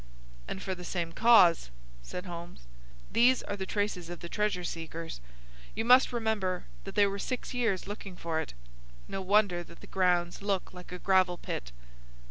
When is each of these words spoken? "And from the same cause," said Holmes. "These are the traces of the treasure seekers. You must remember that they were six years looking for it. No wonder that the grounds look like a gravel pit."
"And 0.47 0.63
from 0.63 0.77
the 0.79 0.83
same 0.83 1.11
cause," 1.11 1.69
said 2.01 2.25
Holmes. 2.25 2.61
"These 3.11 3.43
are 3.43 3.55
the 3.55 3.67
traces 3.67 4.09
of 4.09 4.19
the 4.19 4.29
treasure 4.29 4.63
seekers. 4.63 5.21
You 5.75 5.85
must 5.85 6.11
remember 6.11 6.63
that 6.85 6.95
they 6.95 7.05
were 7.05 7.19
six 7.19 7.53
years 7.53 7.85
looking 7.87 8.15
for 8.15 8.41
it. 8.41 8.55
No 9.07 9.21
wonder 9.21 9.63
that 9.63 9.79
the 9.79 9.85
grounds 9.85 10.41
look 10.41 10.73
like 10.73 10.91
a 10.91 10.97
gravel 10.97 11.37
pit." 11.37 11.71